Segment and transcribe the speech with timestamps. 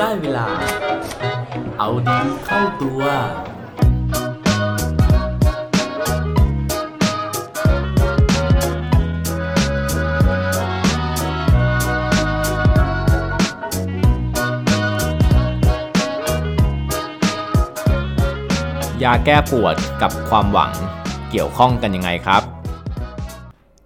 [0.00, 0.46] ได้เวลา
[1.78, 3.02] เอาดีเข้าตัว
[19.02, 20.72] ยาแก้ปวดกับความหวัง
[21.30, 22.42] เกี่ยวข้องกันยังไงครับ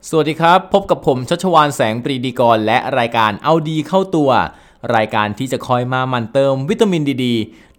[0.08, 4.30] สวัสดีครับ พบกับผมชัชวานแสงปรีดีกร และรายการเอาดีเข้าตัว
[4.96, 7.26] รายการที่จะคอยมามันเติมวิตามินดีด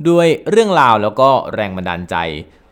[0.10, 2.16] ด้วยเรื่องราวแล้วก็แรงบันดาลใจ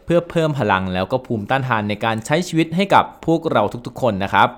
[0.05, 4.49] เพื่อเพิ่มพลังแล้วก็ภูมิต้านทานในการใช้ชีวิตให้กับพวกเราทุกๆ คนนะครับ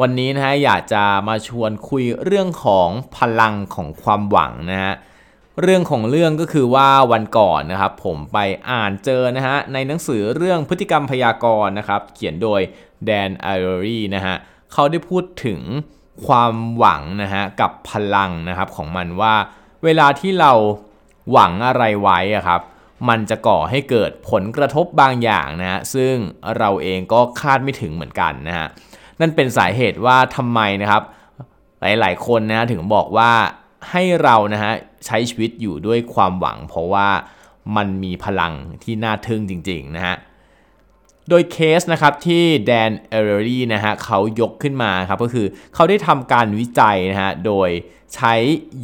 [0.00, 4.94] วันนี้นะฮะอยากจะมาชวนคุยเรื่องของพลังของความหวังนะฮะ
[5.62, 8.38] เรื่องของเรื่องก็คือว่าวันก่อนนะครับ ผมไป
[8.70, 12.60] อ่านเจอนะฮะในหนังสือเรื่องพฤติกรรมพยากรณ์นะครับ เขียนโดย
[13.06, 14.34] แดนไอรอรีนะฮะ
[14.72, 15.60] เขาได้พูดถึง
[16.26, 19.34] ความหวังนะฮะกับพลังนะครับของมันว่า
[19.84, 20.52] เวลาที่เรา
[21.32, 22.60] หวังอะไรไว้อะครับ
[23.08, 26.14] มันจะก่อให้เกิดผลกระทบบางอย่างนะฮะซึ่ง
[26.58, 28.66] เราเองก็คาดไม่ถึงเหมือนกันนะฮะ
[29.20, 31.02] นั่นเป็นสาเหตุว่าทำไมนะครับ
[31.80, 33.30] หลายๆคนนะถึงบอกว่า
[33.90, 34.72] ให้เรานะฮะ
[35.06, 37.08] ใช้ชีวิตอยู่ด้วยความหวัง เพราะว่า
[37.76, 40.16] มันมีพลังที่น่าทึ่งจริง ๆ นะฮะ
[41.28, 47.68] โดยเคสนะครับที่แดนเอเรอรี่นะฮะเขายกขึ้นมาครับก็คือเขาได้ทำการวิจัยนะฮะโดย
[48.14, 48.34] ใช้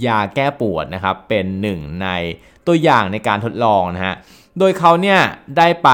[0.06, 2.08] ยาแก้ปวดนะครับเป็นหนึ่งใน
[2.66, 4.14] ตัวอย่างในการทดลองนะฮะ
[4.58, 5.18] โดยเขาเนี่ย
[5.56, 5.90] ได้ไป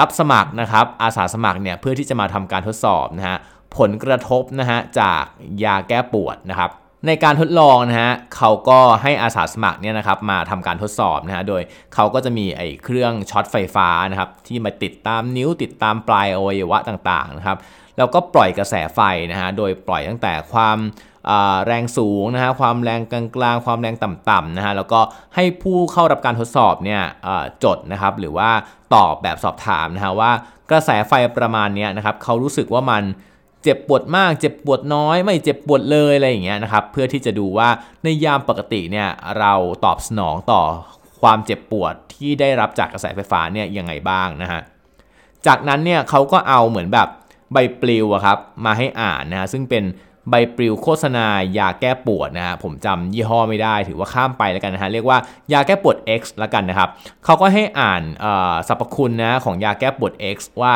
[0.00, 3.38] รับสมัครนะครับอาสาสมัครเนี่ยเพื่อที่จะมาทำการทดสอบนะฮะ
[3.76, 5.24] ผลกระทบนะฮะจาก
[5.64, 6.70] ยาแก้ปวดนะครับ
[7.06, 11.62] ในการทดลองนะฮะเขาก็ให้อาสาสมัครเนี่ยนะครับมาทำการทดสอบนะฮะโดย
[11.94, 17.58] เขาก็จะมีไอ้เครื่องช็อตไฟฟ้านะครับที่มาติดตามนิ้วติดตามปลายอวัยวะต่างๆนะครับ
[17.96, 20.78] แล้วก็ปล่อยกระแสไฟนะฮะโดยปล่อยตั้งแต่ความ
[21.66, 25.00] แรงสูงนะฮะความแรงกลางๆ ความแรงต่ำๆนะฮะแล้วก็
[25.34, 27.02] ให้ผู้เข้ารับการทดสอบเนี่ย
[27.64, 28.50] จดนะครับหรือว่า
[28.94, 30.30] ตอบแบบสอบถามนะฮะว่า
[30.70, 33.02] กระแสไฟประมาณนี้นะครับเขารู้สึกว่ามัน
[33.66, 37.68] เจ็บปวดมาก เจ็บปวดน้อย ไม่เจ็บปวดเลยอะไรอย่างเงี้ยนะครับ เพื่อที่จะดูว่า
[38.04, 39.52] ในยามปกติเนี่ยเรา
[39.84, 40.62] ตอบสนองต่อ
[41.20, 44.60] ความเจ็บปวดที่ได้รับจากกระแสไฟฟ้าเนี่ยยังไงบ้างนะฮะ
[45.46, 47.08] จากนั้นเนี่ยเขาก็เอาเหมือนแบบ
[47.52, 49.84] ใบปลิวครับมาให้อ่านนะฮะซึ่งเป็น
[50.30, 51.26] ใบปลิวโฆษณา
[51.58, 55.18] ยาแก้ปวดนะฮะผมจำยี่ห้อไม่ได้ถือว่าข้ามไปแล้วกันนะฮะเรียกว่า
[55.52, 56.88] ยาแก้ปวด X แล้วกันนะครับ
[57.24, 58.02] เขาก็ให้อ่าน
[58.68, 60.72] สรรพคุณนะของยาแก้ปวด X ว่า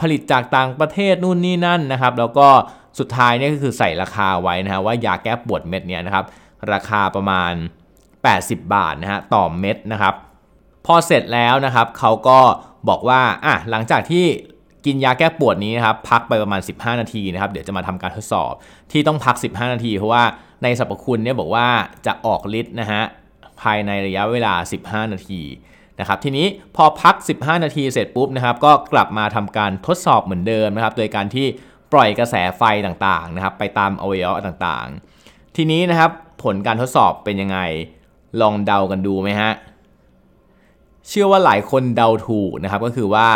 [0.00, 2.48] ผลิตจากต่างประเทศนู่นนี่นั่นนะครับ แล้วก็
[2.98, 6.24] สุดท้ายเนี่ยก็คือใส่ราคาไว้นะฮะว่ายาแก้ปวดเม็ดเนี่ยนะครับ
[6.72, 7.52] ราคาประมาณ
[8.06, 10.14] 80 บาทนะฮะต่อเม็ดนะครับ
[10.86, 12.38] พอเสร็จแล้วนะครับเขาก็
[12.88, 14.24] บอกว่าอะหลังจากที่
[14.86, 18.52] กินยาแก้ปวดนี้นะครับพักไปประมาณ 15 นาทีนะครับเดี๋ยวจะมาทำการทดสอบ
[18.92, 20.24] ที่ต้องพัก 15 นาที เพราะว่า
[20.62, 21.66] ในสรรพคุณเนี่ยบอกว่า
[22.06, 23.02] จะออกฤทธิ์นะฮะ
[23.62, 25.40] ภายในระยะเวลา 15 นาที
[26.00, 26.46] นะครับทีนี้
[26.76, 31.46] พอพัก 15 นาทีเสร็จปุ๊บนะครับก็กลับมาทำการทดสอบเหมือนเดิมนะครับโดยการที่
[31.92, 36.10] ปล่อยกระแสไฟต่างๆนะครับไปตามอวัยวะต่างๆ ทีนี้นะครับ
[36.42, 37.58] ผลการทดสอบเป็นยังไง
[38.40, 39.52] ลองเดากันดูไหมฮะ
[41.08, 43.28] เชื่อว่าหลายคนเดาถูกนะครับก็คือว่า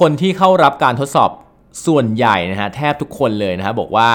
[0.00, 1.30] คนที่เข้ารับการทดสอบ
[1.86, 4.10] ส่วนใหญ่นะฮะแทบทุกคนเลยนะครับบอกว่า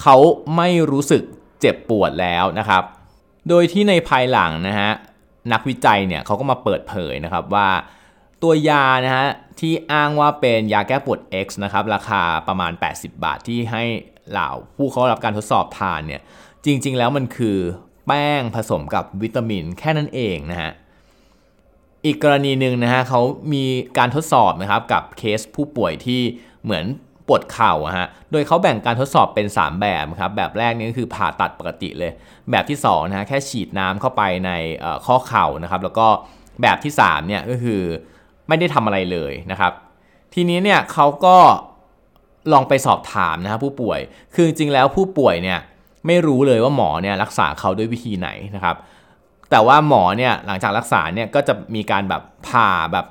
[0.00, 0.16] เขา
[0.56, 1.22] ไม่รู้สึก
[1.60, 2.82] เจ็บปวดแล้วนะครับ
[3.48, 4.90] โดยที่ในภายหลังนะฮะ
[5.52, 7.68] นักวิจัยเนี่ยเขาก็มาเปิดเผยนะครับว่า
[8.42, 9.26] ตัวยานะฮะ
[9.60, 13.84] ที่อ้างว่าเป็นยาแก้ปวด X นะครับราคาประมาณ 80 บาทที่ให้
[14.30, 16.20] เหล่าผู้เข้ารับการทดสอบทานเนี่ย
[16.64, 17.58] จริง ๆ แล้วมันคือ
[18.06, 20.72] แป้งผสมกับวิตามินแค่นั้นเองนะฮะ
[22.04, 23.20] อีกกรณีหนึ่งนะฮะเขา
[23.52, 23.64] มี
[23.98, 26.20] การทดสอบนะครับกับเคสผู้ป่วยที่
[26.64, 26.84] เหมือน
[27.26, 32.12] ปวดเข่าฮะ โดยเขาแบ่งการทดสอบเป็น 3 แบบครับ แบบแรกนี่ก็คือผ่าตัดปกติเลย
[32.50, 34.50] แบบที่2นะฮะแค่ฉีดน้ำเข้าไปใน
[35.06, 36.06] ข้อเข่านะครับ แล้วก็
[36.62, 37.80] แบบที่3เนี่ยก็คือ
[38.48, 39.72] ไม่ได้ทำอะไรเลยนะครับ
[40.34, 41.36] ทีนี้เนี่ยเขาก็
[42.52, 44.00] ลองไปสอบถามนะครับผู้ป่วย
[44.34, 45.58] คือจริงแล้วผู้ป่วยเนี่ย
[46.06, 48.76] ไม่รู้เลยว่าหมอเนี่ยรักษาเขาด้วยวิธีไหนนะครับ
[49.50, 53.06] แต่ว่าหมอเนี่ยหลังจากรักษาเนี่ยก็จะมีการแบบผ่าแบบ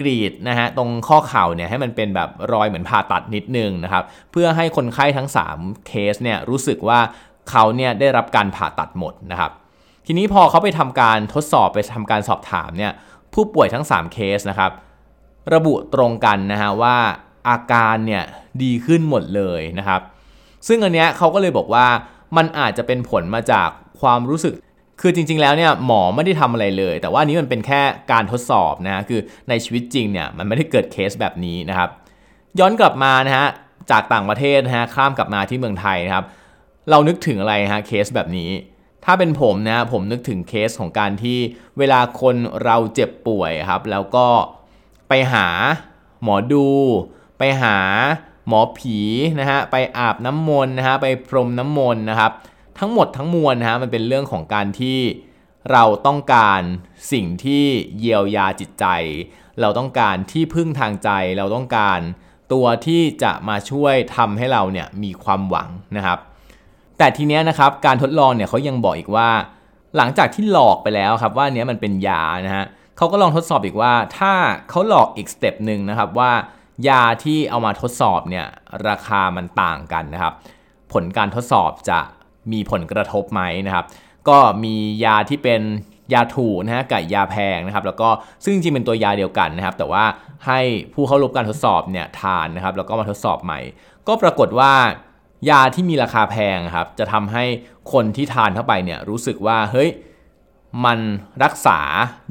[0.00, 7.00] กรีดนะฮะตรงข้อเข่าเนี่ยให้มันเป็นแบบรอยเหมือนผ่าตัดนิดนึงนะครับเพื่อให้คนไข้ทั้ง 3 เคสเนี่ยรู้สึกว่า
[7.50, 9.52] เขาเนี่ยได้รับการผ่าตัดหมดนะครับ
[10.06, 12.92] ทีนี้พอเขาไปทำการทดสอบไปทำการสอบถามเนี่ย
[13.34, 14.72] ผู้ป่วยทั้ง 3 เคสนะครับ
[15.54, 16.96] ระบุตรงกันนะฮะว่า
[17.48, 18.22] อาการเนี่ย
[18.62, 20.00] ดีขึ้นหมดเลยนะครับ
[20.68, 21.86] ซึ่งอันเนี้ยเขาก็เลยบอกว่า
[22.36, 23.68] มันอาจจะเป็นผลมาจาก
[24.00, 24.54] ความรู้สึก
[25.00, 27.80] คือจริง ๆ แล้วเนี่ยหมอไม่ได้ทำอะไรเลย แต่ว่านี้มันเป็นแค่
[28.12, 31.88] การทดสอบนะคือในชีวิตจริงเนี่ยมันไม่ได้เกิดเคสแบบนี้นะครับ
[32.58, 33.46] ย้อนกลับมานะฮะ
[33.90, 36.24] จากต่างประเทศนะฮะข้ามกลับมาที่เมืองไทยนะครับ
[36.90, 38.50] เรานึกถึงอะไรฮะเคสแบบนี้
[39.04, 41.38] ถ้าเป็นผมนะผมนึกถึงเคสของการที่
[41.78, 44.26] เวลาคนเราเจ็บป่วยครับ แล้วก็
[45.08, 45.46] ไปหา
[46.22, 46.68] หมอดู
[47.38, 47.76] ไปหา
[48.48, 48.98] หมอผี
[49.40, 52.32] นะฮะไปอาบน้ำมนต์นะฮะไปพรมน้ำมนต์นะครับ
[52.78, 54.98] ทั้งหมดทั้งมวลนะฮะมันเป็นเรื่องของการที่
[55.72, 56.60] เราต้องการ
[57.12, 57.64] สิ่งที่
[57.98, 58.86] เยียวยาจิตใจ
[59.60, 62.00] เราต้องการที่พึ่งทางใจ เราต้องการ
[62.52, 66.18] ตัวที่จะมาช่วยทำให้เราเนี่ยมีความหวังนะครับ
[66.98, 69.30] แต่ทีเนี้ยนะครับการทดลองเนี่ยเขายังบอกอีกว่า
[69.96, 72.64] หลังจากที่หลอกไปแล้วครับว่าเนี้ยมันเป็นยานะฮะ
[72.96, 74.32] เขาก็ลองทดสอบอีกว่าถ้า
[74.70, 76.32] เขาหลอกอีกสเต็ปหนึ่งนะครับว่า
[76.88, 78.46] ยาที่เอามาทดสอบเนี่ย
[78.88, 80.34] ราคามันต่างกันนะครับ
[80.92, 82.00] ผลการทดสอบจะ
[82.52, 83.84] มีผลกระทบไหมนะครับ
[84.28, 84.74] ก็มี
[85.04, 85.62] ยาที่เป็น
[86.12, 88.08] ยาถูกนะฮะกับยาแพงนะครับ แล้วก็
[88.44, 90.04] ซึ่งจริงเป็นตัวยาเดียวกันนะครับ แต่ว่า
[90.46, 90.60] ให้
[90.94, 93.60] ผู้เข้าร่วมการทดสอบเนี่ยทานนะครับ แล้วก็มาทดสอบใหม่
[94.08, 94.72] ก็ปรากฏว่า
[95.50, 97.44] ยาที่มีราคาแพงครับ จะทำให้
[97.92, 99.90] คนที่ทานเข้าไปเนี่ยรู้สึกว่าเฮ้ย
[100.84, 100.98] มัน
[101.44, 101.78] รักษา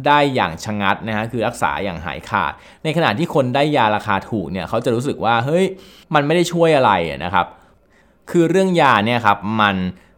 [0.07, 5.65] ได้อย่างชะงัดนะฮะคือรักษาอย่างหายขาด ในขณะที่คนได้ยาราคาถูกเนี่ยเขาจะรู้สึกว่าเฮ้ย
[6.13, 6.91] มันไม่ได้ช่วยอะไร
[7.25, 7.45] นะครับ
[8.29, 9.75] คือเรื่องยาเนี่ยครับมัน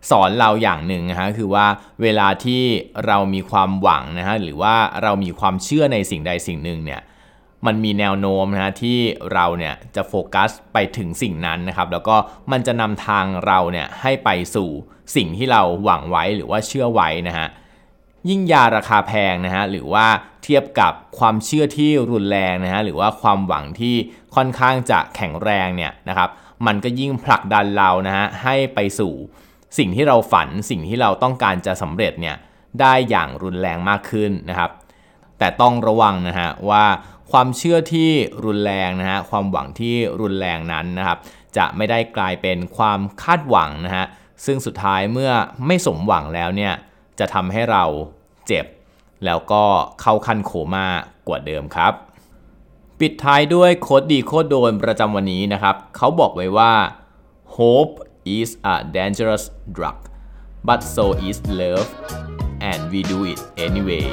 [0.09, 1.65] สอนเราอย่างหนึ่งนะฮะคือว่า
[2.01, 2.63] เวลาที่
[3.05, 7.01] เรามีความหวังนะฮะหรือว่าเรามีความเชื่อในสิ่งใดสิ่งหนึ่งเนี่ย
[7.65, 8.97] มันมีแนวโน้มนะฮะที่
[9.33, 12.15] เราเนี่ยจะโฟกัสไปถึงสิ่งนั้นนะครับ แล้วก็
[12.51, 14.69] มันจะนำทางเราเนี่ยให้ไปสู่
[15.15, 17.47] สิ่งที่เราหวังไว้หรือว่าเชื่อไว้นะฮะ
[18.29, 20.05] ยิ่งยาราคาแพงนะฮะหรือว่า
[20.43, 23.95] เทียบกับความเชื่อที่รุนแรงนะฮะหรือว่าความหวังที่
[24.35, 26.29] ค่อนข้างจะแข็งแรงเนี่ยนะครับ
[26.65, 29.13] มันก็ยิ่งผลักดันเรานะฮะให้ไปสู่
[29.77, 32.35] สิ่งที่เราฝันสิ่งที่เราต้องการจะสำเร็จเนี่ย
[32.81, 34.71] ได้อย่างรุนแรงมากขึ้นนะครับ
[35.39, 36.85] แต่ต้องระวังนะฮะว่า
[37.31, 38.09] ความเชื่อที่
[38.45, 41.17] รุนแรงนะฮะความหวังที่รุนแรงนั้นนะครับ
[41.57, 44.05] จะไม่ได้กลายเป็นความคาดหวังนะฮะ
[44.45, 45.31] ซึ่งสุดท้ายเมื่อ
[45.67, 46.73] ไม่สมหวังแล้วเนี่ย
[47.19, 47.83] จะทำให้เรา
[48.47, 48.65] เจ็บ
[49.25, 49.63] แล้วก็
[50.01, 50.87] เข้าขั้นโคม่า
[51.27, 51.93] กว่าเดิมครับ
[53.01, 56.73] ปิดท้ายด้วยโคดดีโคดโดนประจำวันนี้นะครับ เขาบอกไว้ว่า
[57.57, 57.95] hope
[58.37, 59.43] is a dangerous
[59.75, 59.99] drug
[60.67, 61.89] but so is love
[62.69, 64.07] and we do it anyway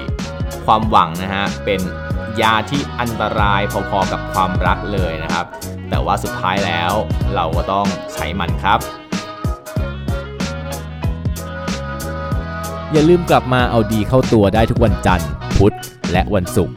[0.65, 1.81] ความหวังนะฮะ เป็น
[2.41, 5.47] ยาที่อันตรายพอๆกับความรักเลยนะครับ
[5.91, 6.93] แต่ว่าสุดท้ายแล้ว
[7.35, 8.79] เราก็ต้องใช้มันครับ
[12.93, 15.77] อย่าลืมกลับมาเอาดีเข้าตัวได้ทุกวันจันทร์ พุธ
[16.13, 16.77] และวันศุกร์